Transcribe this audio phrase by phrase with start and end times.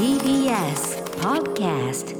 [0.00, 2.16] TBS Podcast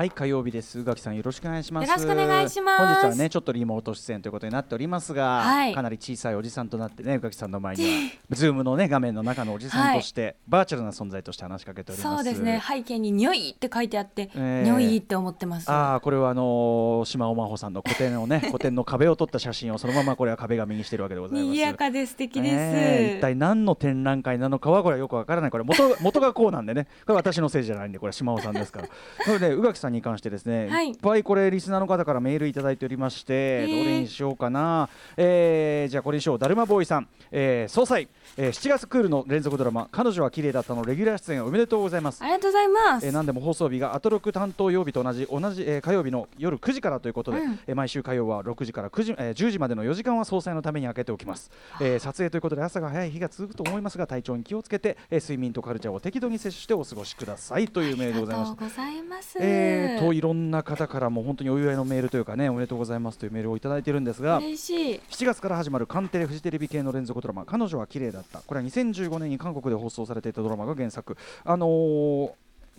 [0.00, 0.80] はい火曜日です。
[0.80, 1.86] 宇垣さんよろしくお願いします。
[1.86, 3.02] よろしくお願いします。
[3.02, 5.74] 本日はねちょっとリモート出演ということになっておりますが、はい。
[5.74, 7.90] かなり小さいおじさんとなってね宇垣さんの前には
[8.34, 12.16] ズームのね画面の中のおじさんとして、バーチャルな存在として話しかけております。
[12.16, 12.62] そうですね。
[12.66, 14.70] 背景に「にょい」って書いてあって「えー。
[14.70, 15.70] にょい」って思ってます。
[15.70, 21.50] ああこれはあのー島尾真帆さんの個展をね 個展の壁を撮った写真をそのままこれは壁紙にしてるわけでございます。
[21.52, 25.50] 賑やかで素敵です、ねえ一体何の展覧会なのかはこれはよくわからない。
[25.50, 26.86] これ元元がこうなんでね。
[27.04, 28.88] これ私のせいじゃないんでこれは島尾さんですから。
[29.26, 30.88] なので宇垣さんに関してですね、はい。
[30.90, 33.78] いっぱいこれリスナーの方からメールいただいておりまして、ー。
[33.78, 36.38] どれにしようかな、えーじゃあこれにしよう。
[36.38, 42.22] だるまボーイさん、えー総裁、えー7月クールの連続ドラマ彼女は綺麗だったのレギュラー出演おめでとうございます。
[42.22, 47.58] ありがとうございます、えー、何でも放送日がアトロク担当曜日と同じ同じ、えー火曜日の夜9時からということで、うん。
[47.66, 59.69] えー毎週火曜は6時から9時、えー10時までの4時間は総裁のために空けておきます、えー撮影ということで朝が早い日が続くと思いますが体調に気をつけて、えー睡眠とカルチャーを適度に摂取してお過ごしくださいというメールでございますありがとうございます、えー
[60.00, 65.00] といろんな方からも本当にお祝いのメールというかねおめでとうございますというメールをいただいているんですが嬉しい。
[65.10, 71.16] 7月から始まるカンテレフジテレビ系の連続ドラマ「彼女は綺麗だった」これは2015年に韓国で放送されていたドラマが原作。
[71.44, 72.30] あのー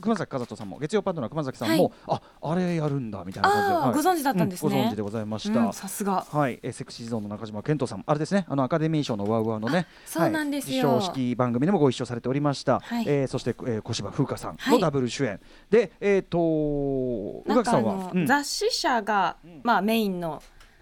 [0.01, 3.93] 熊崎和人さんも月曜パンドの熊崎さんも、ああれやるんだみたいな感じで、はい。
[3.93, 4.71] ご存知だったんですね。
[4.71, 6.25] うご存知でございました、うんさすが。
[6.29, 10.95] はい、えーセクシーゾーンの中島健人さん、あれですね、あのアカデミー賞のワウワウのね、そうなんですよ。
[10.95, 12.79] はい、式番組でもご一緒されておりました。
[12.79, 13.05] はい。
[13.07, 14.73] えーそして、えー、小芝風花さんはい。
[14.75, 18.25] のダブル主演、で、えっ、と宇垣さんは、の、うん。
[18.25, 20.41] 雑誌社が、まあ、メインの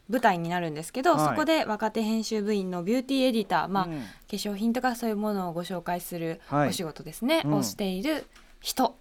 [0.10, 1.30] 舞台になるんですけど、はい。
[1.30, 4.00] そこで若手編集部員のビューティーエディター、まあうん。
[4.00, 6.70] 化粧品とかそういうものをご紹介するはい。
[6.70, 7.54] お仕事ですね、うん。
[7.56, 8.26] をしている
[8.60, 8.98] 人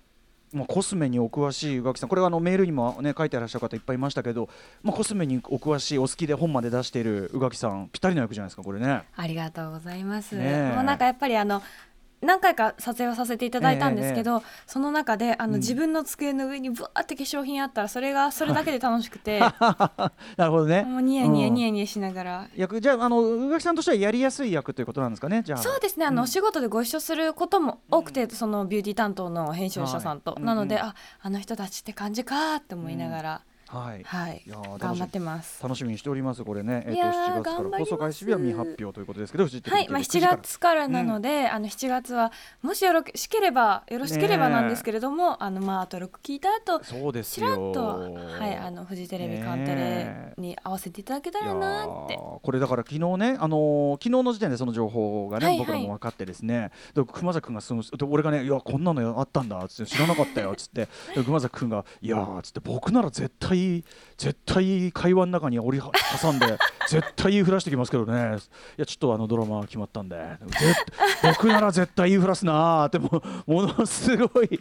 [0.52, 4.48] まあ、コスメにお詳しい宇垣さんこれはあのメールにも、ね、書いてあらっしゃる方いっぱいいましたけど、
[4.82, 9.02] まあ、コスメにお詳しいお好きで本まで出している宇垣さんぴったりの役じゃないですかこれね。
[9.16, 10.36] ありがとうございます。
[10.36, 11.62] ねえもうなんかやっぱりあの
[12.20, 19.40] 何回か撮影をさせていただいたんですけど、その中であの、うん自分の机の上にぶわーって化粧品あったらそれがそれだけで楽しくて
[20.36, 20.82] なるほどね。
[20.82, 25.58] もうニヤニヤうんニヤニヤしながら、役じゃああの宇垣さんとしてはやりやすい役ということなんですかねじゃあ。
[25.58, 34.02] そうですねあの、うんお仕事でご一緒することも多くて、そのビューティー担当の編集者さんと、はいなので、うんああの人たちって感じかって思いながら、はい。
[34.04, 34.42] はい。
[34.46, 35.62] い頑張ってます。
[35.62, 36.84] 楽しみにしておりますこれね。
[36.86, 40.36] えっ、といやー7月から放送開始日は未発表ということですけど、はい、まあ、9 7時から。
[40.38, 47.72] 月からなので、あの7月はもしよろしければよろしければなんですけれども、あのまああと6聞いた後そうですちらっよ。
[47.72, 47.86] と
[48.40, 52.16] はいあのフジテレビカンテレに合わせていただけたらなって。
[52.16, 55.66] これだから昨日ね、あのー昨日の時点でその情報がね、はいはい。
[55.66, 56.70] 僕らも分かってですね。
[56.94, 60.88] で熊崎君がそので俺がね「いやこんなのあったんだ」っつって「知らなかったよ」っつって。
[61.14, 63.57] で熊崎君が「いやー」っつって「僕なら絶対
[64.16, 65.84] 絶対会話の中に折り
[66.20, 66.58] 挟んで
[66.88, 68.36] 絶対言いふらしてきますけどね。
[68.76, 70.16] いやちょっとあのドラマ決まったんで。
[70.46, 70.74] 絶
[71.22, 74.60] 僕なら絶対言いふらすなーってもうものすごい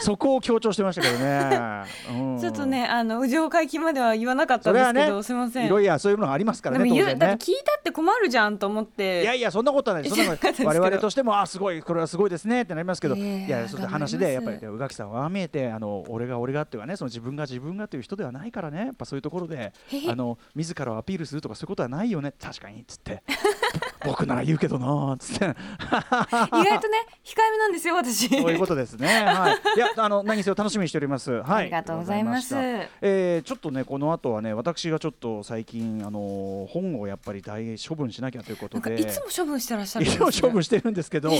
[0.00, 2.38] そこを強調してましたけどね、うん。
[2.38, 5.66] ちょっとねあの右上回帰までは言わなかったんですけど、ねすみません。
[5.66, 7.14] いろいろそういうのがありますからねね。
[7.16, 9.22] だって聞いたって困るじゃんと思って。
[9.22, 18.86] いやいやそんなことはないそんなこと我々としてもあすごいこれはすごいですねってなりますけど、いやいやそういう話でやっぱり宇垣さんはああ見えてあの俺が俺がっていうかねその自分が自分がという人ではないからね。
[18.86, 19.72] やっぱそういうところで
[20.08, 22.32] あの自らをアピールするとかそういうことはないよね。
[22.40, 23.22] 確かにっつって。
[24.04, 25.44] 僕なら言うけどなーっつって。
[25.46, 28.28] 意外とね控えめなんですよ私。
[28.28, 29.24] そういうことですね。
[29.24, 29.58] はい。
[29.76, 31.30] いやあの何せよ楽しみにしております。
[31.32, 31.62] はい。
[31.62, 32.54] ありがとうございます。
[33.00, 39.00] えーちょっとねこの後はね私がちょっと最近あの本をやっぱり大処分しなきゃということで。
[39.00, 40.42] いつも処分してらっしゃるいつんですね。
[40.42, 41.30] も処分してるんですけど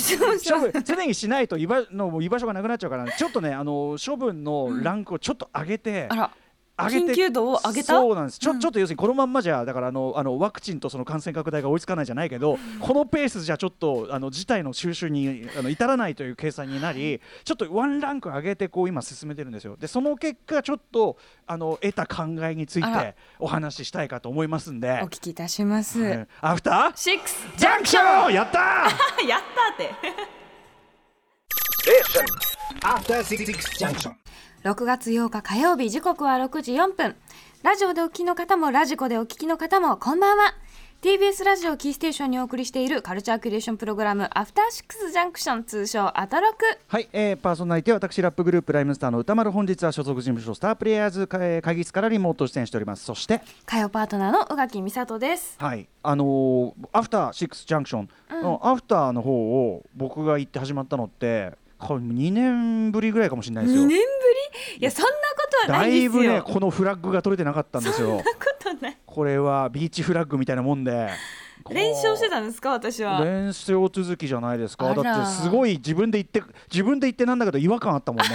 [0.84, 6.22] 常にしないと居場の居場所がなくなっちゃうからちょっとねあの処分のランクをちょっと上げて、あら。
[6.22, 6.43] 上げて
[6.76, 7.94] 緊急度を上げた？
[7.94, 8.38] そうなんです。
[8.38, 8.60] ちょ,、うん。
[8.60, 19.76] ちょっと要するにこのまんまじゃだからあのあのワクチンとその感染拡大が追いつかないじゃないけど、このペースじゃちょっとあの事態の収集にあの至らないという計算になりちょっとワンランク上げてこう今進めてるんですよ。
[19.76, 25.00] でその結果ちょっとあの得た考えについてお話ししたいかと思いますんで。
[25.02, 26.28] お聞きいたします、はい。
[26.40, 26.96] アフター？
[26.96, 28.32] シックスジャンクション！
[28.32, 29.26] やったー！
[29.28, 30.34] やったって。
[32.82, 34.23] After Six Junction.
[34.64, 37.16] 6月8日火曜日時刻は6時4分。
[37.62, 40.54] ラジオでお聞きの方もラジコでお聞きの方もこんばんは。
[41.02, 46.64] TBS ラジオキーステーションにお送りしているカルチャーキュレーションプログラムアフターシックスジャンクション通称アトロク。
[46.88, 53.04] はい、えー、パーソナリティは私ラップグループライムスターの歌丸本日は所属事務所スタープレイヤーズ会会議室からリモート出演しております。
[53.04, 55.58] そして火曜パートナーの宇垣美里です。
[55.58, 58.08] はいあのーアフターシックスジャンクション
[58.40, 59.30] のアフターの方
[59.74, 64.04] を僕が行って始まったのってこれ2年ぶりぐらいかもしれないです2よ年ぶ
[64.74, 64.80] り？
[64.80, 66.12] いやそんなことはだいないですよ。
[66.12, 68.08] ぶねこのフラッグが取れてなかったんですよ。
[68.08, 68.98] そんなことない。
[69.04, 71.10] これはビーチフラッグみたいなもんで。
[71.70, 73.24] 連勝してたんですか私は？
[73.24, 74.94] 連勝続きじゃないですか。
[74.94, 78.28] だってすごい自分で言って自分で言ってなんだけど違和感あったもんね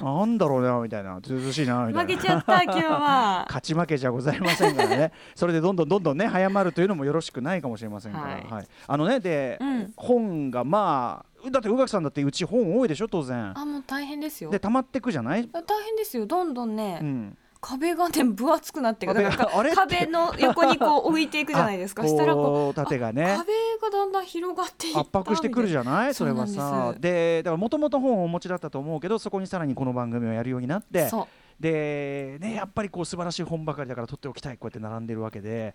[0.00, 1.20] なんだろうなみたいな。
[1.20, 2.14] ずうずうしいなみたいな。
[2.14, 3.44] 負けちゃった今日は。
[3.48, 5.12] 勝ち負けじゃございませんからね。
[5.34, 8.46] それでどんどんどんどんね早まるというのもよろしくないかもしれませんから、はい。
[8.48, 8.66] はい。
[8.86, 9.92] あのねで、うん。
[9.96, 13.52] 本がまあだって宇垣さんだってうち本多いでしょ当然。
[13.56, 14.50] あもう大変ですよ。
[14.50, 16.26] で溜まってくじゃない、大変ですよ。
[16.26, 22.02] どんどんね、うん、壁がね分厚くなって壁壁の横にこう置いていくじゃないですか。
[22.04, 23.34] あしたらここうう縦がね。
[23.38, 23.52] 壁
[23.82, 26.14] がだんだん広がっていった圧迫してくるじゃゃない？
[26.14, 26.94] それはさ。
[26.98, 31.10] でだからもともと本をお持ちだったと思うけどそこにさらにこの番組をやるようになって
[31.58, 35.74] でねやっぱりこう素晴らしい本ばかりだから取っておきたいこうやって並んでるわけで。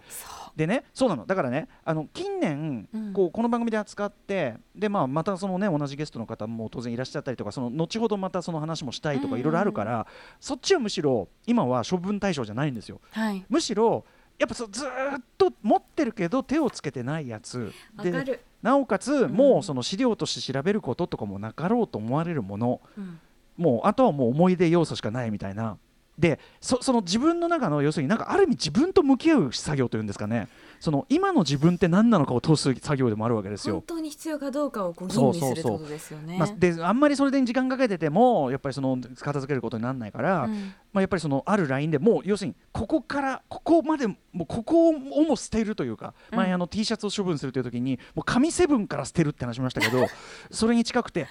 [0.55, 1.25] でねそうなの。
[1.25, 10.07] だからねあの近年、うんこうこの番組で扱ってで、まあ、またそのね同じゲストの方も当然いらっしゃったりとかその後ほどまたその話もしたいとかうんいろいろあるから、
[10.39, 13.01] そっちはむしろ今は処分対象じゃないんですよ。
[13.11, 13.45] はい。
[13.49, 14.05] むしろ
[14.39, 17.71] やっぱそうずーっと持ってるけど手をつけてないやつ。
[18.01, 19.31] でなおかつ、ん。
[19.31, 22.81] もうその資料として調べることとかもなかろうと思われるもの。
[22.97, 23.19] うん。
[23.57, 25.77] もうあとはもう思い出要素しかないみたいな
[26.17, 30.47] でそその自分の中の要するになんかある意味自分と向き合う作業というんですかね。
[30.79, 33.75] その今の自分って何なのかを通す作業でもあるわけですよ。
[33.75, 36.37] 本当に必要かどうかをこう吟味するってことですよね。
[36.39, 40.73] まあ、であんまりそれで時間かけててもやっぱりその片付けることにならないから、うん。
[40.91, 46.37] まあ、やっぱりそのあるラインでもう要するにここからここまでもうここをも捨てるというか、うん。
[46.37, 50.07] 前あの T シャツを処分するという時にもう紙セブンから捨てるって話しましたけど
[50.51, 51.27] それに近くて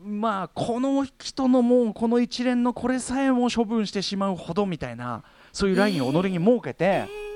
[0.00, 6.84] まあこの人のもうこの一連のこれさえも処分してしまうほどみたいなそういうラインを己に設けて。
[6.84, 7.29] えー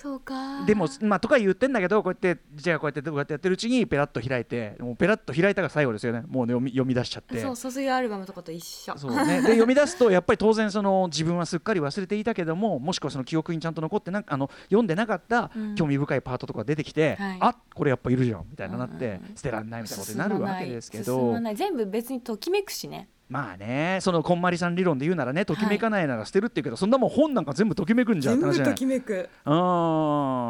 [0.00, 0.64] そうか。
[0.64, 6.22] でもまあとか言ってんだけどこうやってじゃあこうやってこうやってやってるうちにペラッと開いてもうペラッと開いたが最後ですよね。
[6.28, 7.40] もうね読み読み出しちゃって。
[7.40, 8.96] そう卒業アルバムとかと一緒。
[8.96, 15.74] そうね、で読み出すとやっぱり当然その自分はすっかり忘れていたけどももしくはその記憶にちゃんと残ってなあの読んでなかったうん。
[15.74, 19.10] 興味深いパートとか出てきて、はいあこれやっぱいるじゃんみたいななって、うん。
[19.10, 21.56] うんうん捨てらんないみたいなことになるわけですけ進どまない。
[21.56, 29.28] 全部別にときめくしねまあねそのこんまりさん理論で言うならねときめかないなら捨てるって言うけど、そんなもん本なんか全部ときめくんじゃんって話じゃないめく。
[29.44, 29.50] う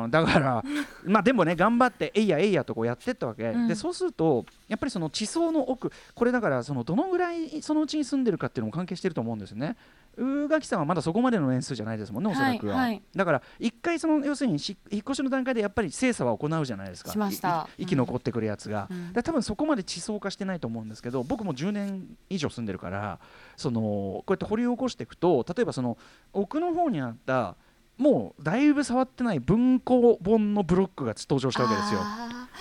[0.07, 0.11] ん。
[0.11, 0.65] だから
[1.05, 3.69] まあでもね頑張ってえいやえいやとこうやってったわけ、うん。
[3.69, 9.77] でそうするとやっぱりその地層の奥これだからそのどのぐらいそのうちに住んでるかっていうのも関係してると思うんですよね
[10.19, 13.03] 宇垣さんはまだそこまでの年数じゃないですもんねおそらくは、はいはい。
[13.15, 17.11] だから一回その要するにし引っ越しの段階でやっぱり精査は行うじゃないですか。
[17.11, 17.69] しました。
[17.79, 19.23] いい生き残ってくるやつが、うん。
[19.23, 23.19] 多分そこまで地層化してないと思うんですけど僕も10年以上住んでるから
[23.56, 25.99] そのこうやって掘り起こしていくと例えばその
[26.32, 27.56] 奥の方にあった
[27.97, 32.00] もうだいぶ触ってない文庫本のブロックが登場したわけですよ。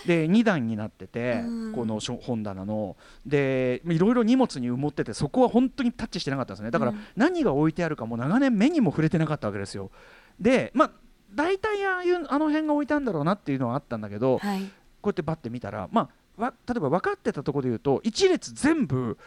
[0.03, 1.73] あで2段になってて、うん。
[1.73, 2.95] この本棚の。
[3.25, 6.71] でいろいろ荷物に埋もっててそこは本当にタッチしてなかったんですね。
[6.71, 6.99] だからうん。
[7.15, 9.91] 何が置いてあるかも長年目にも触れてなかったわけですよ。
[10.39, 10.91] でまあ
[11.33, 14.61] 大体ああいうあの辺が置いてあるんだろうなっていうのはあったんだけど、ーはい。
[15.01, 19.17] こうやってバッて見たら、まあ、わ例えば分かってたところで言うと一列全部うん。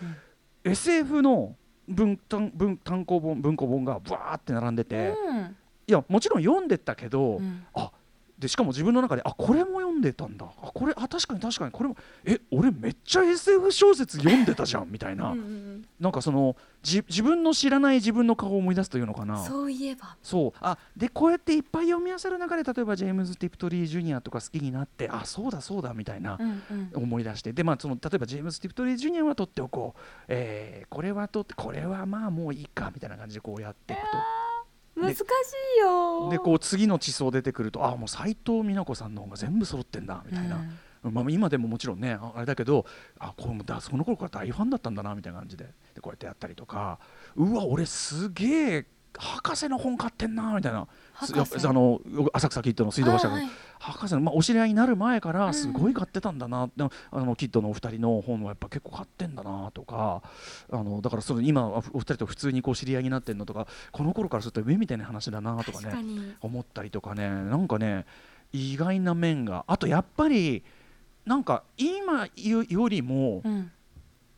[0.63, 1.57] SF の
[1.89, 5.57] 文単文単行本文庫本がブワーって並んでて、うん。
[5.87, 7.65] いやもちろん読んでたけど、うん。
[7.75, 7.91] あ
[8.41, 10.47] でしかも自分の中であこれも読んでたんだ。
[10.63, 11.71] あこれあ確かに確かに。
[11.71, 19.43] これもえ俺めっちゃ SF 小説読んでたじゃん みたいな、うんうんなんかそのじ自分の知らない自分の顔を思い出すというのかうな。
[19.43, 20.17] んそういえば。
[20.23, 20.59] そう。
[20.63, 26.63] あでこうやっていっぱい読み漁る中で例えばジェームズ・ティプトリー・ジュニアとか好きになってあそうだそうだみたいな、うん
[26.95, 27.03] うん。
[27.03, 27.53] 思い出して。
[27.53, 34.01] で、まあ、その例えばジェームズ・ティプトリー・ジュニアは取っておこう、えーこれは取ってこれはまあもういいかみたいな感じでこうやっていく
[35.01, 35.21] 難し
[35.77, 36.21] いよ。
[36.25, 40.59] とでこう次の地層出てくるとあもう斎藤美奈子さんの方が全部揃ってんだみたいな、
[41.03, 42.87] まあ、今でももちろんねああれだけど
[43.19, 45.65] あこれもだその頃から大ファンだったんだなみたいな感じで。
[45.95, 46.99] でこうやってやったりとか。
[47.37, 48.87] うわ俺すげえ
[49.19, 50.87] 博士の本買ってんなみたいな。
[51.23, 51.27] あ
[51.73, 52.01] の
[52.33, 55.55] 浅草キッドの水道橋のあはい博士の、まあ、お知り合いになる前からん。
[55.55, 60.23] すごい買ってたんだな、でもあのキッドのお二人の本はやっぱ結構買ってんだなとか
[60.71, 66.35] あのだからそれ今お二人と普通にこう知り合いになってんのとかこの頃からすると夢みたいな話だなとかねに。
[66.41, 67.29] 思ったりとかね。
[67.29, 68.07] なんかね
[68.53, 69.65] 意外な面が。
[69.67, 70.63] あとやっぱり
[71.27, 73.71] なんか今よりもうん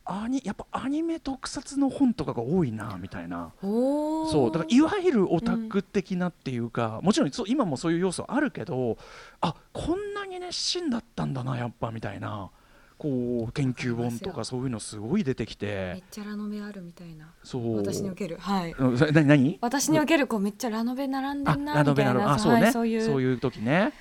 [0.05, 3.51] アニやっぱアニメ特撮の本とかが多いなみたいな。
[3.61, 8.97] そうだからいわゆるオタク的なっていうか、もちろんそう今もそういう要素あるけど
[9.41, 12.49] あこんなに熱心だったんだなやっぱみたいな。
[12.95, 17.33] こう研究本とかそういうのすごい出てきめてっちゃラノベあるみたいな。
[17.43, 17.77] そう。
[17.77, 18.37] 私における。
[18.39, 18.73] はい。
[19.11, 19.57] 何何？
[19.59, 22.29] 私におけるこうめっちゃラノベ並んであんなラノベなみたいな。
[22.29, 23.01] のあそうね、はいそういう。
[23.03, 23.91] そういう時ね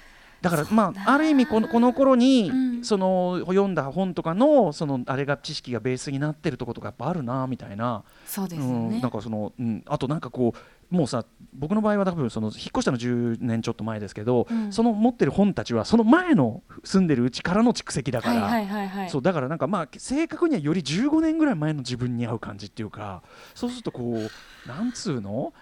[0.43, 2.73] だからまあある意味このこの頃に、うん。
[2.83, 8.03] その読んだ本とかのそのあれが知識がベースになってるとことかやっぱあるなみたいな。
[8.27, 10.53] そうですようん、ねなんかその、うん、あとなんかこ
[10.91, 14.73] うもうさ僕の場合は多分その引っ越したの10年ちょっと前ですけど、うん。
[14.73, 19.11] その持ってる本たちはその前の住んでるうちからの蓄積だから、はいはいはいはい。
[19.11, 23.23] そうだからなんかまあ正確にはより15年ぐらい前の自分に合う感じっていうか
[23.55, 25.53] そうするとこうなんつうの？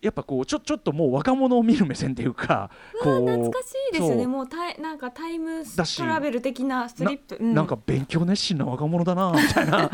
[0.00, 2.70] やっぱこうちょちょっともう若者を見る目線っていうか
[3.02, 4.26] こう懐かしいですよね。
[4.26, 7.36] もうタイなんかタイムトラベル的なストリップ。
[7.38, 9.90] うなんか勉強熱心な若者だなみたいな。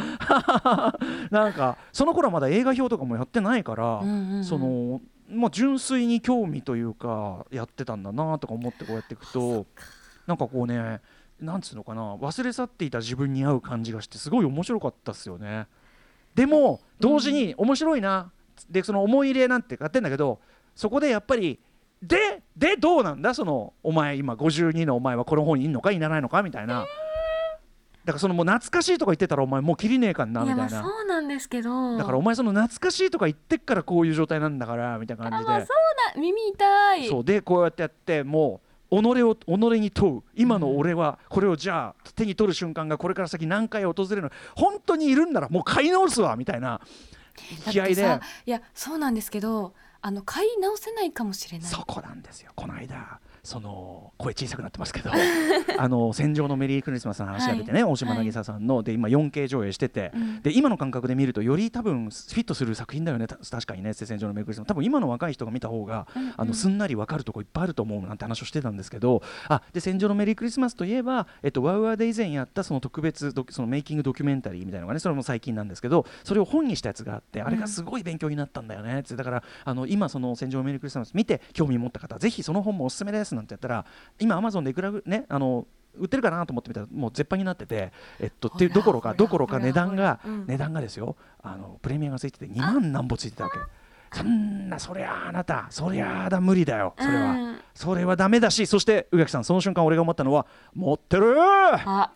[1.30, 4.44] なんかその頃はまだ映画表とかもやってないから、うんうんうん。
[4.44, 9.66] そのまあ純粋に興味というかやってたんだなとか思ってこうやっていくと
[10.28, 11.00] なんかこうね
[11.40, 15.66] なんつうのかな忘れ去っていた自分に合う感じがしてすごい面白かったっすよね。
[16.36, 18.30] でも同時に面白いな、
[18.70, 20.38] でその思い入れなんて買ってんだけど
[20.74, 21.58] そこでやっぱり
[22.02, 23.32] ででどうなんだ？
[23.32, 25.92] そのお前今52のお前はこの本にいんのか？
[25.92, 26.42] いらないのか？
[26.42, 26.84] みたいな。
[28.04, 30.42] だからそのもう懐かしいとか言ってたらお前もう切りねえかんな？
[30.42, 30.68] いみたいな。
[30.68, 31.96] そうなんですけど。
[31.96, 35.52] だからお前その懐かしいとか言ってっからこういう状態なんだからみたいな感じで。
[35.52, 37.08] あまあそうだ耳痛い。
[37.08, 38.60] そうでこうやってやっても
[38.90, 39.48] う己を己
[39.80, 40.22] に問う。
[40.34, 44.30] 今の俺はこれをじゃあ手に取る瞬間がこれから先何回訪れるの？
[44.54, 46.82] 本当にいるんならもう買い直すわみたいな
[47.70, 51.68] 気合いでいやそうなんですけどあの買い直せないかもしれない。
[51.68, 55.10] そこなんですよこの間その声小さくなってますけど
[55.78, 60.42] あの戦場のメリークリスマスの話が出てね、大島渚さんの、で今 4K 上映してて、うん。
[60.42, 64.68] で今の感覚で見るとより多分フィットする作品だよねた確かにね戦場のメリークリスマス。
[64.68, 66.22] 多分今の若い人が見た方が、うん。
[66.22, 66.34] うん。
[66.36, 83.86] あのすんなり分かるとこいっぱいあると思うなんて話をしてたんですけどあで戦場のメリークリスマスといえば、えっと、ワウワウで以前やったその特別そのメイキングドキュメンタリーみたいなのがねそれも最近なんですけどそれを本にしたやつがあってあれがすごい勉強になったんだよねってだからあの今その戦場のメリークリスマス見て興味持った方ぜひその本もおすすめですなんてやったら
[84.18, 85.66] 今アマゾンでいくらぐねあの
[85.98, 91.16] 売ってるかなと思ってみたらもう絶版になってて、えっと、っていうどころほからどころか値段が、値段がですよ。
[91.42, 93.58] あのプレミアがついてて2万何ぼついてたわけ。
[94.12, 102.10] そんなそりゃああなたそりゃあだ無理だよそれは、うんそれはダメだしそして宇垣さんその瞬間俺が思ったのは持ってるあ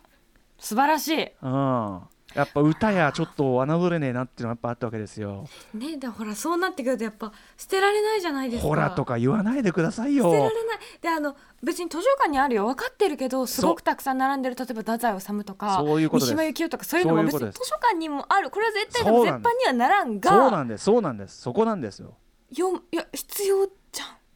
[0.57, 1.31] 素晴らしい。
[1.41, 2.01] うん
[2.33, 5.47] やっぱ歌やちょっと侮れねえなっていうのがやっぱあったわけですよ。
[5.73, 8.67] ねでほらそうなってくるとやっぱ捨てられないじゃないですか。
[8.67, 10.79] ほらとか言わないでください捨てらよれない。
[11.01, 12.65] であの別に図書館にあるよ。
[12.65, 14.55] 分かってるけどすごくたくさん並んでる。
[14.55, 18.49] 例えば太宰治とかそういうこと三島由紀夫とかそういうのも別に図書館にもある。
[18.49, 20.83] これは絶対でも絶版にはならんそうがなんです。
[20.83, 21.41] そうなんです。
[21.41, 21.99] そこなんです。
[21.99, 22.13] よ
[22.51, 23.67] よいや必要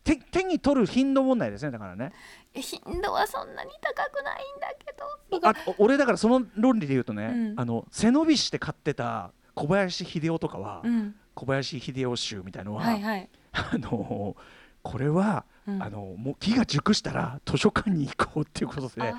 [0.06, 2.14] 手手に取る頻度問題ですねだからね。
[2.54, 5.50] え頻度はそんなに高くないんだけど。
[5.50, 7.60] あお俺だからその論理で言うとね、うん。
[7.60, 11.16] あの背伸びして買ってた小林秀夫とかは、うん。
[11.34, 13.30] 小林秀夫集みたいのは、はいはい。
[13.52, 14.38] あの
[14.84, 15.82] これは、うん。
[15.82, 19.12] あのもう木が熟したら図書館に行こうっていうことで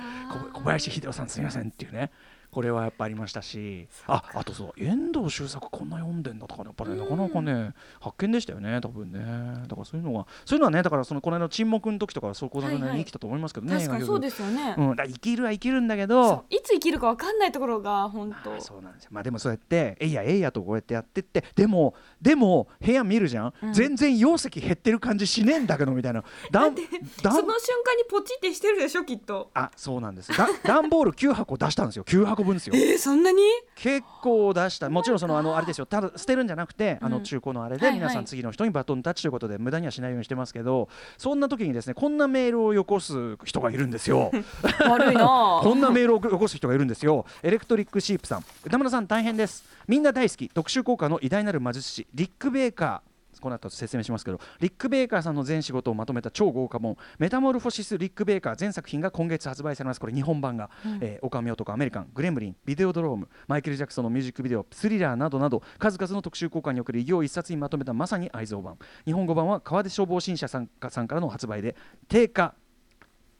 [0.55, 2.13] 小林秀夫さんすみませんっていうね
[2.57, 9.21] これはやっぱありましたしああとそう遠藤周作こんな読んでんだとかねやっぱねなかなかね発見でしたよね多分ね。
[9.69, 18.55] だからそういうのはそういうのはねだからそのこの間の沈黙の時とかはそこなりに生きたと思いますけどね、確かにそうですよね、うん、だ生きるは生きるんだけそどういつ生きるか分かんないところが本当。
[18.55, 19.11] あそうなんですよ。
[19.13, 23.73] まあでもそうやってえいやえいやとこうやってやってってでもでも部屋見るじゃん、うん。
[23.75, 26.25] 全然容積減ってる感じしねえんだけどみたいな。
[26.51, 26.87] だんだん
[27.35, 29.51] その瞬間にポチってしてるでしょきっと。
[29.53, 30.35] あそうなんです。
[30.35, 32.05] だ段ボール9箱出したんですよ。
[32.05, 32.75] 9箱分ですよ。
[32.75, 33.43] えー、そんなに？
[33.75, 34.89] 結構出した。
[34.89, 35.87] もちろんそのあのあれですよ。
[35.87, 40.89] ただ捨てるんじゃなくて、あのうん中古のあれで皆さん次の人にバトンタッチということで無駄にはしないようにしてますけど
[41.19, 44.31] そんな時にですねこんなメールをよこす人がいるんですよ。
[44.89, 45.61] 悪いな。
[45.63, 47.27] こんなメールをよこす人がいるんですよ。
[47.43, 48.45] エレクトリックシープさん。
[48.65, 49.65] 宇多丸さん大変です。
[49.89, 50.49] みんな大好き。
[50.49, 60.01] 特殊効果の偉大なる魔術師リック・ベーカーこの後説明しますけどリック・ベーカーさんの全仕事をまとめた超豪華本「メタモルフォシス・リック・ベーカー」全作品が今月発売されます。
[60.01, 68.77] これ日本版が「えー、オカミ男アメリカン」「グレムリン」「ビデオドローム」マイケル・ジャクソンのミュージックビデオ「スリラー」などなど数々の特殊効果における偉業を一冊にまとめたまさに愛蔵版。
[69.05, 71.77] 日本語版は河出書房新社さんかさんからの発売で
[72.09, 72.55] 定価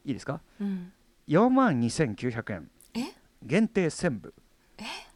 [0.05, 0.41] いいですか？
[0.61, 0.93] うん。
[1.29, 2.71] 4万2900円。
[2.95, 3.01] え？
[3.43, 4.35] 限定1000部。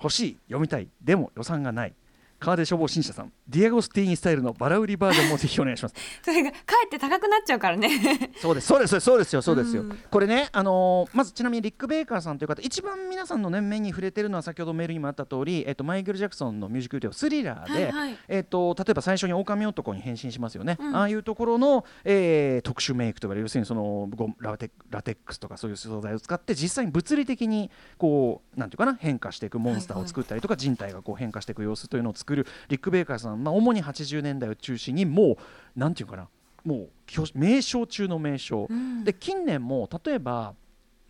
[0.02, 1.94] 欲しい読みたいでも予算がない
[2.40, 3.32] 河出書房新社さん。
[3.48, 5.94] ディアゴスティーニスタイルのバラ売りバージョンもぜひお願いします。
[6.24, 7.90] それがかえって高くなっちゃうからね。
[8.40, 9.98] そうですそうですそうですよそうですよ、うん。
[10.10, 18.18] これねあのーまずちなみにリック・ベーカーさんという方一番皆さんの年面に触れてるのは先ほどメールにもあった通り、えっと、マイケル・ジャクソンのミュージックビデオ「スリラーで」はいはい。
[18.28, 20.96] えっと、例えば最初に狼男に変身しますよね、うん。
[20.96, 35.36] ああいうところの、えー特殊メイクとか要するにそのゴラテラテックスとかそういう素材を使って実際に物理的にこうなんていうかな変化していくモンスターを作ったりとか、人体がこう変化していく様子というのを作るリック・ベーカーさん、まあ、主に80年代を中心にも
[35.76, 36.28] うなんていうかな。
[36.64, 39.02] もう巨名称中の名称、うん。
[39.02, 40.54] で近年も例えば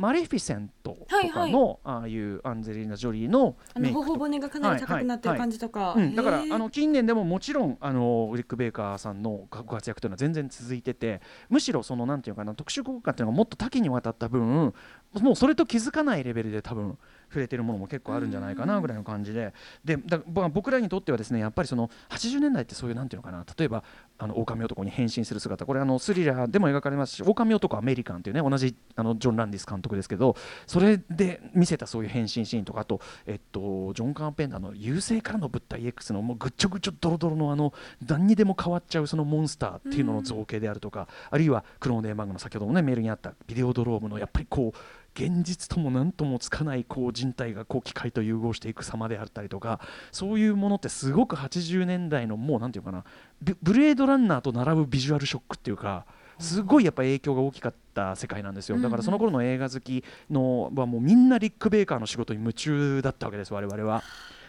[0.00, 14.72] マレフィセントとかの、ああいうアンゼリーナ・ジョリーのあのメイ頬骨がかなり高くなってる感じとか、うん、だからあの近年でももちろんあのリック・ベイカーさんのご活躍というのは全然続いててむしろそのなんていうのかな特殊効果っていうのがもっと多岐にわたった分
[15.14, 16.96] もうそれと気づかないレベルで多分
[17.30, 19.54] 触れてるものも結構あるんじゃないかなぐらいの感じで。
[19.84, 23.84] で僕らにとってはですねやっぱりその80年代ってそういうなんていうのかな例えば
[24.18, 25.64] あの狼男に変身する姿。
[25.64, 30.36] これあのスリラーでも描かれますし狼男アメリカンっていうね同じあのジョン・ランディス監督ですけど
[30.66, 37.72] それで見せたそういう変身シーンとかあと、えっと、ジョン・カーペンターの優勢からの物体 X のもうぐっちょぐちょドロドロのあの
[38.06, 44.78] 何にでも変わっちゃうそのモンスターっていうのの造形であるとか、あるいはクローネーマングの先ほどもねメールにあったビデオドロームのやっぱりこう
[45.14, 49.80] 現実とも何ともつかないこう人体がこう機械と融合していく様であったりとか
[50.12, 53.04] そういうものってすごく80年代のもうなんていうかな
[53.42, 56.06] ブブレードランナーと並ぶビジュアルショックっていうか
[56.38, 64.02] すごいやっぱ影響が大きかった世界なんですよだからその頃の映画好きのはもうみんなリック・ベイカーの仕事に夢中だったわけです我々は。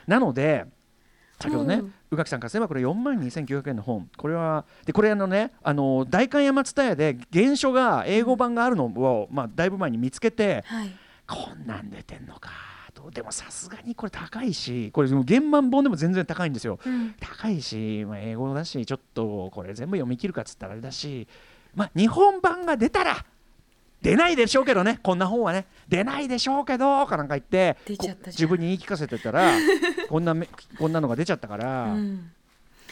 [0.08, 0.66] なので
[1.42, 1.94] 先ほどね、うん。
[2.12, 4.10] 宇垣さんからすればこれ4万2900円の本。
[4.18, 10.92] これはでこれあのねあの代官山蔦屋で原書が英語版があるのを、まあ、だいぶ前に見つけてはい。
[11.28, 12.50] こんなん出てんのか。
[12.94, 16.80] とでもさすがにこれ高いしこれ原版本でも全然高いんですよ。
[16.86, 17.16] うん。
[17.20, 21.28] 高いし、まあ、英語だしちょっとこれ全部読み切るかっつったらあれだし、
[21.74, 23.26] まあ、日本版が出たら
[24.02, 25.00] 出ないでしょうけどね。
[25.04, 25.68] こんな本はね。
[25.88, 29.54] 出ないでしょうけどかなんか言って自分に言い聞かせてたら
[30.12, 32.32] こんなめこんなのが出ちゃったから、うん。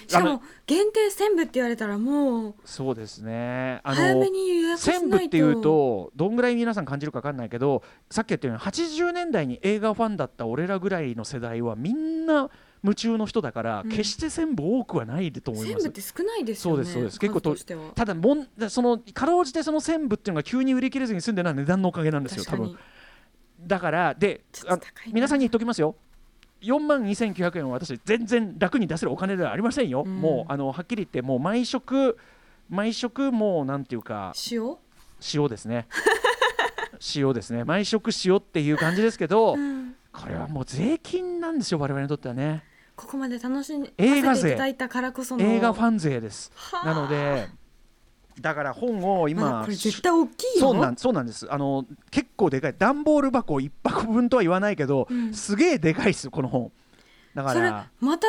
[0.07, 3.81] しかも限定1000部って言われたらもうそうですね。
[3.83, 5.05] あ早めに予約しないと。
[5.05, 12.49] 1000部っていうとどんぐらい皆さん感じるか分かんないけどさっき言ったように80年代に映画ファンだった俺らぐらいの世代はみんな
[12.81, 13.89] 夢中の人だから、うん。
[13.89, 15.83] 決して1000部多くはないと思い1000ます。
[15.83, 17.19] 部って少ないですよねそうですそうです。
[17.19, 17.55] 結構と
[17.93, 22.77] ただもんそのかろうじてその1000部っていうのが急に売り切れずに済んでるのは値段のおかげなんですよ多分。
[23.59, 24.45] だからで
[25.11, 25.97] 皆さんに言っときますよ
[26.61, 30.21] 4万2900円は私全然楽に出せるお金ではありませんよ、うん。
[30.21, 32.17] もうあのはっきり言ってもう毎食
[32.69, 34.77] 毎食もうなんていうか塩？
[35.33, 35.87] 塩ですね。
[37.15, 37.63] 塩ですね。
[37.63, 39.95] 毎食塩っていう感じですけど、うん。
[40.11, 42.63] これはもう税金なんですよ我々にとってはね。
[42.95, 44.41] ここまで楽しんで映画税。
[44.41, 45.43] させていただいたからこその。
[45.43, 46.51] 映画ファン税です。
[46.55, 46.85] はあ。
[46.85, 47.47] なので
[48.41, 50.71] だから本をま今だこれ絶対大きいよ。
[50.71, 51.51] そうなんそうなんです。
[51.51, 52.75] あの結構でかい。
[52.77, 55.33] 段ボール箱一箱分とは言わないけど、うん。
[55.33, 56.71] すげえでかいですよこの本。
[57.35, 58.27] だからまた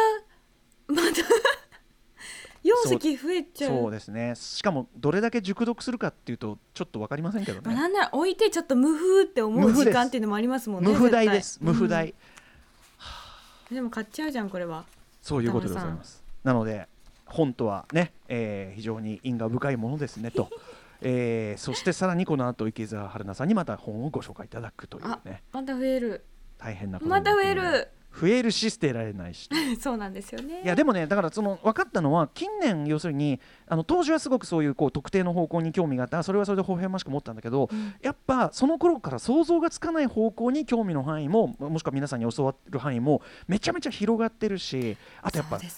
[0.89, 1.03] また
[2.63, 3.71] 容積増えちゃう。
[3.71, 4.35] そうですね。
[4.37, 7.63] しかもどれだけ熟読するかっていうとちょっと分かりませんけどね。
[7.65, 11.39] まあなんなら置いてちょっと無風って思う時間っていうのもありますもんね無風代絶対。
[11.39, 12.15] です無風代、
[13.71, 13.77] うん。
[13.77, 14.85] でも買っちゃうじゃんこれは。
[15.23, 16.23] そういうことでございます。
[16.45, 16.89] なので
[17.31, 20.49] 本とはね、えー非常に因果深いものですねと、
[21.01, 26.25] えーそしてさらにこの後池澤春菜さんにまた本をご紹介いただくというあねまた増える。
[26.59, 29.49] 大変なことにまた増える増えるし捨てられないし。
[29.81, 30.63] そうなんですよね。
[30.65, 36.23] いやでもねだからその分かったのは近年要するにあの当時はすごくそういうこう特定の方向に興味があった。
[36.23, 37.95] それはそれで微笑ましく思ったんだけど、うん。
[38.03, 45.69] やっぱその頃から想像がつかない方向に興味の範囲ももしくは皆さんに教わる範囲もめちゃめちゃ広がってるしあとやっぱね。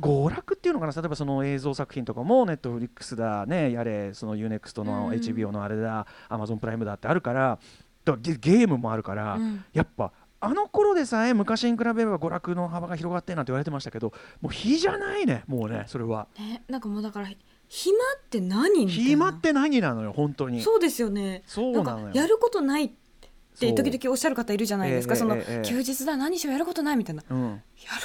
[0.00, 0.92] 娯楽っていうのかな。
[0.92, 5.16] 例えばその映像作品とかもネットフリックスだねやれその UNEXT のうん。
[5.16, 7.58] HBO のあれだ Amazon プライムだってあるから
[8.04, 9.64] だからゲゲームもあるから、うん。
[9.72, 16.28] やっぱあの頃でさえ昔に比べれば娯楽の幅が広がってなんて言われてましたけどもう日じゃないねもうねそれは。
[16.38, 17.28] ねなんかもうだから
[17.68, 19.04] 暇って何みたいな。
[19.04, 20.62] 暇って何なのよ本当に。
[20.62, 21.42] そうですよね。
[21.46, 22.08] そうなのよ。
[22.08, 25.16] んかやることないってそう時々おっしゃる方いるじゃないですか。
[25.16, 25.68] そのええええええ。
[25.68, 27.24] 休日だ何しろやることないみたいな。
[27.28, 27.50] うん。
[27.50, 27.62] やる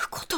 [0.10, 0.38] こと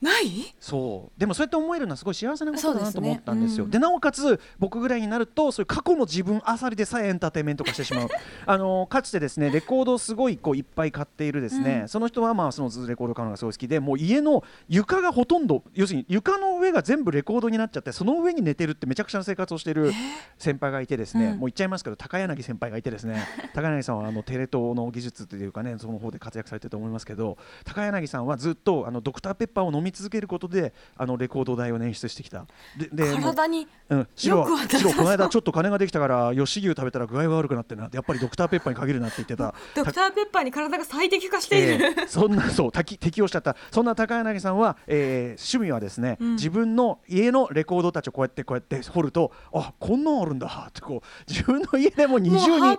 [0.00, 0.54] ない？
[0.58, 1.20] そう。
[1.20, 3.50] でもそうやって思えるのはすごい幸せなことだなと思ったんですよ。
[3.50, 3.70] ですねうん。
[3.70, 8.08] でなおかつ僕ぐらいになるとそういう過去の自分あさりでさえエンターテインメント化してしまう。
[8.46, 11.88] あのかつてですねレコードをすごいこういっぱい買っているですね、うん。
[11.88, 19.92] その人はまあそのレコード買うのがすごい好きでもう家の床がほとんど要するに床の上が全部レコードになっちゃってその上に寝てるってめちゃくちゃな生活をしている
[20.38, 21.30] 先輩がいてですね、うん。
[21.32, 23.22] もう言っちゃいますけど高柳先輩がいてですね
[23.54, 32.46] 高柳さんはあのテレ東の技術というかねその方で活躍されてると思いますけど高柳さんはずっとあのドクターペッパーを飲み続けることであのレコード代を捻出してきた。
[32.76, 37.88] でで体にうん、白よくわかった白この間ちょっと金ができたから吉牛食べたら具合が悪くなってな。
[37.92, 39.54] やっぱりドクターペッパーに限るなって言ってた。
[39.74, 43.56] ドクターペッパーに体が最適化している、えーそんなそう適適応しちゃった。
[43.70, 46.32] そんな高柳さんは、えー趣味はですね、うん。
[46.34, 52.76] 自分の家のレコードたちをこうやってこうやって掘るとあこんなんあるんだってこう自分の家でも二重に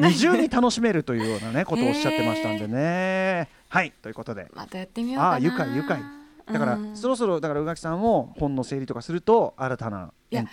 [0.00, 3.48] 二重に楽しめるというようなねことをおっしゃってましたんでね。
[3.68, 4.48] はいということで。
[4.54, 5.34] またやってみようかな。
[5.34, 6.96] あ愉快愉快だからうん。
[6.96, 10.44] そろそろだから宇垣さんも本の整理とかすると新たないや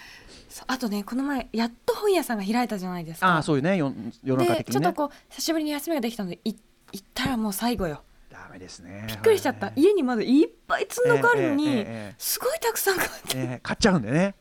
[0.68, 3.28] あとねこの前やっと本屋さんが開いたじゃないですか。
[3.28, 4.82] ああそういうねよ世の中で的にね。
[4.82, 8.04] ちょっとこう久しぶりに休みができたのでい行ったらもう最後よ。
[8.30, 9.06] ダメですね。
[9.08, 12.16] びっくりしちゃった、はい家にまだいっぱい積んどくあるのに、ええええええ。
[12.18, 14.36] すごいたくさん買って、ね買っちゃうんでね。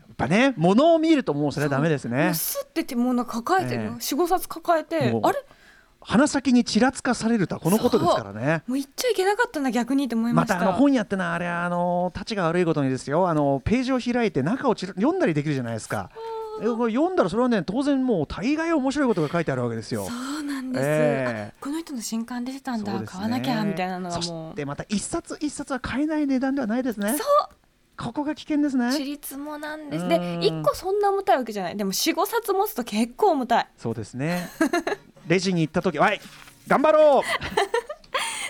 [0.00, 2.34] やっぱね物を見るともうそれはダメですもねう。
[2.34, 3.78] すっててもうなんか抱えてえ。
[3.78, 5.44] え45冊抱えてあれ？
[6.08, 8.62] 鼻先にちらつかされるとはこのことですからね。
[8.66, 10.54] もう行っちゃいけなかったな逆にって思いました。
[10.54, 13.28] またあの本屋ってのはあれあのたちが悪いことにですよ。
[13.28, 16.10] あのページを開いて中を読んだりできるじゃないですか。
[16.62, 20.06] えこれ読んだらそれはね当然もう大概面白いことが書いてあるわけですよ。
[20.06, 21.52] そうなんです、ええ。
[21.54, 23.06] あこの人の新刊出てたんだ、ね。
[23.06, 27.18] 買わなきゃみたいなのがそしもうてまた一冊一冊は買えない値段ではないですね。
[27.18, 27.54] そう。
[27.98, 28.92] ここが危険ですね。
[28.92, 30.04] 私立もなんです。
[30.04, 30.08] うん。
[30.08, 31.76] で1個そんな重たいわけじゃない。
[31.76, 33.68] でも45冊持つと結構重たい。
[33.76, 34.48] そうですね
[35.28, 36.20] レジに行った時はい
[36.66, 37.22] 頑張ろう。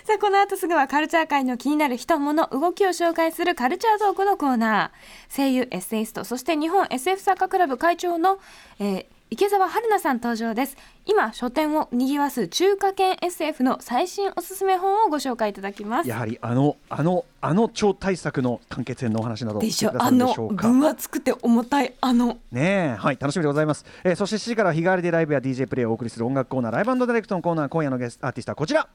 [0.07, 5.37] さあこの後すぐはカルチャー界の気になる人物動きを紹介するカルチャートークのコーナー。
[5.37, 8.39] 声優エッセイストそして日本 SF 作家クラブ会長の、
[8.79, 10.77] えー池澤春菜さん登場です。
[11.05, 16.09] 今書店を賑わす中華圏 SF の最新おすすめ本をご紹介いただきます。
[16.09, 19.93] やはりあのあのあの超大作の完結編のお話などでしょ。
[20.03, 20.69] あのしょうか？
[20.69, 22.39] 分厚くて重たいあの。
[22.53, 28.89] ねえはい楽しみでございます、えーそして7時から日替わりでライブや DJ プレイをお送りする音楽コーナーライブダイレクトのコーナー今夜のゲストアーティストはこちら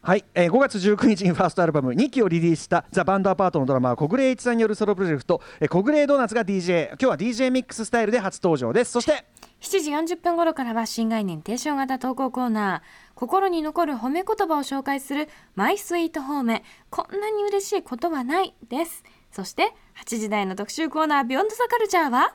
[0.00, 8.92] はい、えー5月19日にファーストアルバム2期をリリースしたザ・バンドアパートのドラマー小暮栄一さんによるソロプロジェクト、えー、小暮ドーナツが DJ 今日は DJ ミックススタイルで初登場です。
[8.92, 9.24] そして
[9.60, 19.02] 7時40分頃からは新概念提唱型投稿コーナー心に残る褒め言葉を紹介するマイスイート褒めこんなに嬉しいことはないです。
[19.32, 22.34] そして8時台の特集コーナービヨンドザカルチャーは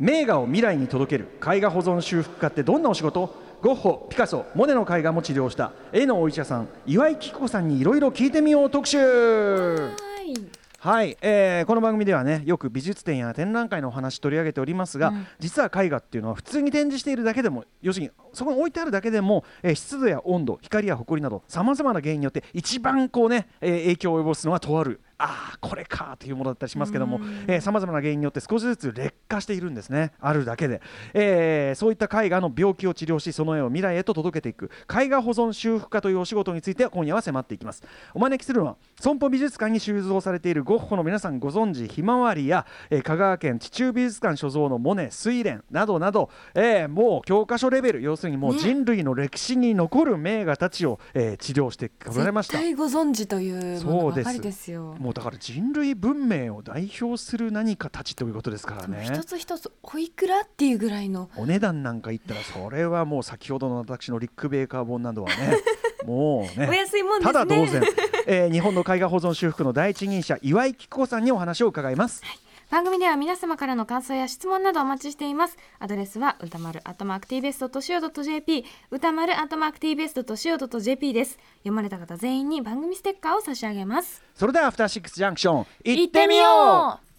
[0.00, 3.49] 名画を未来に届ける絵画保存修復家ってどんなお仕事？
[3.62, 5.72] ゴッホピカソモネの絵画も治療した。
[5.92, 8.98] 絵のお医者さん岩井紀子さんにいろいろ聞いてみよう特集。
[8.98, 9.90] は
[10.24, 10.34] い。
[10.78, 15.26] はい、えーこの番組ではねよく美術展や展覧会のお話取り上げておりますが、うん。
[15.38, 27.20] 実は絵画っていうのは普通に展示しているだけでも要するにそこに置いてあるだけでも、えー湿度や温度光や埃などさまざまな原因によって一番こうね、えー影響を及ぼすのはとあるああこれかというものだったりしますけども
[27.60, 30.12] さまざまな原因によって少しずつ劣化しているんですね。
[30.18, 30.80] あるだけで、
[31.14, 34.70] えーそういった絵画の病気を治療しその絵を未来へと届けていく。
[34.90, 37.82] 絵画保存修復家というお仕事について今夜は迫っていきます。
[38.14, 48.02] お招きするのは損保美術館に収蔵されているゴッホの皆さんご存知ひまわりや、えー香川県地中美術館所蔵のモネ睡蓮などなど、えーもう教科書レベル。
[48.02, 48.60] 要するにもうね。
[48.60, 52.58] 人類の歴史に残る名画たちを、えー治療してこられました。
[52.58, 59.02] 絶対ご存知というものばかりですよもうだから人類文明を代表する何かたちということですからね。
[59.02, 61.28] 一つ一つおいくらっていうぐらいの。
[61.36, 65.58] お値段なんか言ったらそれはもう先ほどの私のリック・ベーカー本などはね
[66.06, 67.32] もうねお安いもんですね。
[67.32, 67.82] ただ同然、
[68.28, 72.22] えー日本の絵画保存修復の第一人者岩井紀子さんにお話を伺います
[72.70, 75.56] 番組では皆様からの感想や質問などお待ちしています。
[75.80, 84.22] アドレスは歌丸アットマーク tbest.co.jp 歌丸アットマーク tbest.co.jp です読まれた方全員に番組ステッカーを差し上げます。
[84.36, 87.10] それではアフターシックスジャンクション行行ってみよう。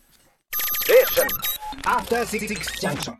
[1.85, 2.47] After Six
[2.79, 3.17] Junction.